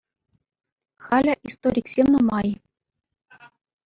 [1.05, 2.49] Халӗ историксем нумай.